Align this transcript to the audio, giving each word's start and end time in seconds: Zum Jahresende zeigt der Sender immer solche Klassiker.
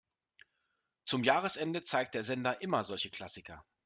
Zum 1.05 1.23
Jahresende 1.23 1.83
zeigt 1.83 2.15
der 2.15 2.23
Sender 2.23 2.59
immer 2.63 2.83
solche 2.83 3.11
Klassiker. 3.11 3.63